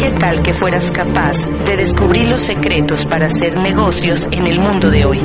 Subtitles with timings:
[0.00, 4.90] ¿Qué tal que fueras capaz de descubrir los secretos para hacer negocios en el mundo
[4.90, 5.18] de hoy?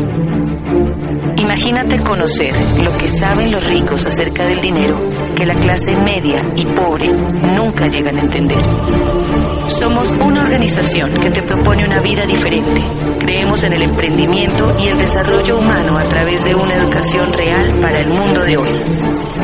[1.38, 2.54] Imagínate conocer
[2.84, 5.00] lo que saben los ricos acerca del dinero
[5.34, 7.08] que la clase media y pobre
[7.56, 8.62] nunca llegan a entender.
[9.70, 12.84] Somos una organización que te propone una vida diferente.
[13.20, 18.02] Creemos en el emprendimiento y el desarrollo humano a través de una educación real para
[18.02, 18.70] el mundo de hoy.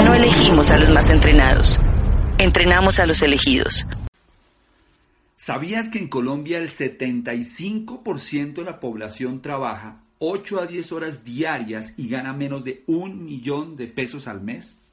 [0.03, 1.79] No elegimos a los más entrenados,
[2.37, 3.85] entrenamos a los elegidos.
[5.43, 11.95] ¿Sabías que en Colombia el 75% de la población trabaja 8 a 10 horas diarias
[11.97, 14.83] y gana menos de un millón de pesos al mes?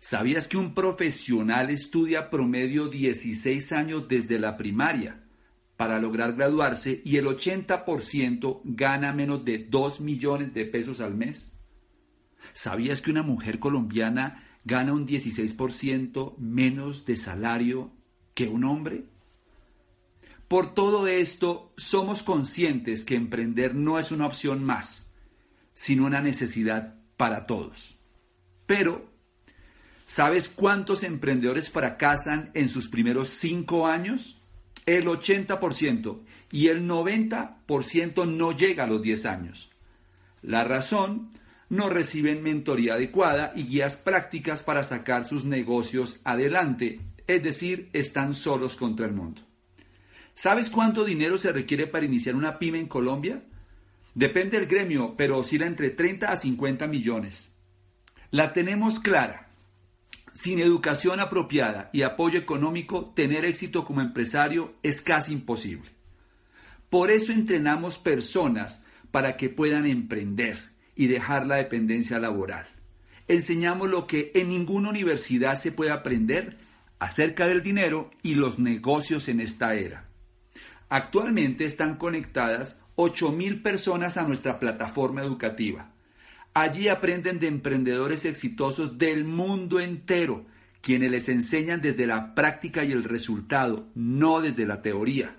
[0.00, 5.22] ¿Sabías que un profesional estudia promedio 16 años desde la primaria
[5.76, 11.56] para lograr graduarse y el 80% gana menos de 2 millones de pesos al mes?
[12.52, 17.92] ¿Sabías que una mujer colombiana gana un 16% menos de salario
[18.34, 19.04] que un hombre?
[20.48, 25.10] Por todo esto, somos conscientes que emprender no es una opción más,
[25.74, 27.96] sino una necesidad para todos.
[28.66, 29.10] Pero,
[30.04, 34.40] ¿sabes cuántos emprendedores fracasan en sus primeros cinco años?
[34.84, 36.20] El 80%
[36.52, 39.70] y el 90% no llega a los 10 años.
[40.42, 41.30] La razón,
[41.68, 48.34] no reciben mentoría adecuada y guías prácticas para sacar sus negocios adelante, es decir, están
[48.34, 49.42] solos contra el mundo.
[50.36, 53.42] ¿Sabes cuánto dinero se requiere para iniciar una pyme en Colombia?
[54.14, 57.54] Depende del gremio, pero oscila entre 30 a 50 millones.
[58.30, 59.48] La tenemos clara.
[60.34, 65.88] Sin educación apropiada y apoyo económico, tener éxito como empresario es casi imposible.
[66.90, 70.58] Por eso entrenamos personas para que puedan emprender
[70.94, 72.68] y dejar la dependencia laboral.
[73.26, 76.58] Enseñamos lo que en ninguna universidad se puede aprender
[76.98, 80.06] acerca del dinero y los negocios en esta era.
[80.88, 85.90] Actualmente están conectadas 8.000 personas a nuestra plataforma educativa.
[86.54, 90.46] Allí aprenden de emprendedores exitosos del mundo entero,
[90.80, 95.36] quienes les enseñan desde la práctica y el resultado, no desde la teoría.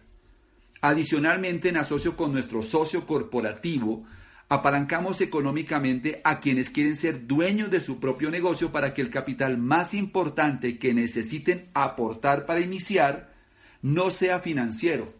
[0.81, 4.05] Adicionalmente, en asocio con nuestro socio corporativo,
[4.49, 9.57] apalancamos económicamente a quienes quieren ser dueños de su propio negocio para que el capital
[9.57, 13.33] más importante que necesiten aportar para iniciar
[13.81, 15.13] no sea financiero,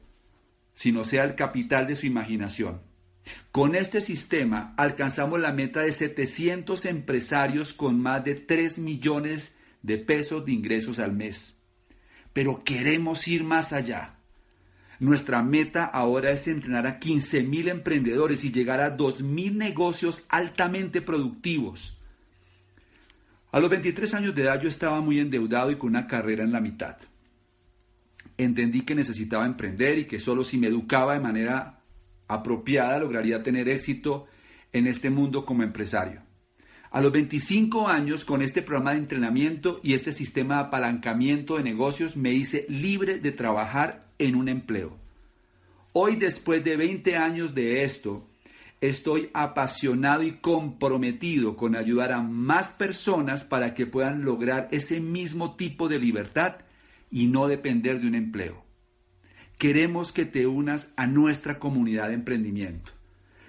[0.78, 2.82] sino sea el capital de su imaginación.
[3.52, 9.98] Con este sistema alcanzamos la meta de 700 empresarios con más de 3 millones de
[9.98, 11.58] pesos de ingresos al mes.
[12.32, 14.20] Pero queremos ir más allá.
[15.00, 22.00] Nuestra meta ahora es entrenar a 15.000 emprendedores y llegar a 2.000 negocios altamente productivos.
[23.52, 26.52] A los 23 años de edad yo estaba muy endeudado y con una carrera en
[26.52, 26.98] la mitad
[28.38, 31.81] entendí que necesitaba emprender y que solo si me educaba de manera
[32.28, 34.25] apropiada lograría tener éxito
[34.74, 36.22] en este mundo como empresario.
[36.92, 41.64] A los 25 años, con este programa de entrenamiento y este sistema de apalancamiento de
[41.64, 44.97] negocios, me hice libre de trabajar en un empleo.
[45.92, 48.28] Hoy, después de 20 años de esto,
[48.80, 55.56] estoy apasionado y comprometido con ayudar a más personas para que puedan lograr ese mismo
[55.56, 56.58] tipo de libertad
[57.09, 58.63] y no depender de un empleo.
[59.57, 62.91] Queremos que te unas a nuestra comunidad de emprendimiento.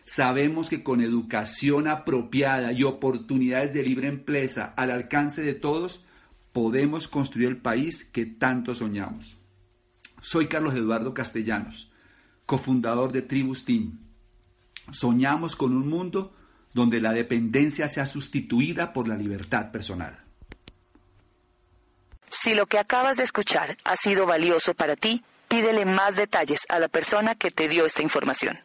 [0.05, 6.07] Sabemos que con educación apropiada y oportunidades de libre empresa al alcance de todos,
[6.53, 9.37] podemos construir el país que tanto soñamos.
[10.23, 11.93] Soy Carlos Eduardo Castellanos,
[12.47, 13.99] cofundador de Tribus Team.
[14.91, 16.35] Soñamos con un mundo
[16.73, 20.28] donde la dependencia sea sustituida por la libertad personal.
[22.41, 26.79] Si lo que acabas de escuchar ha sido valioso para ti, pídele más detalles a
[26.79, 28.61] la persona que te dio esta información.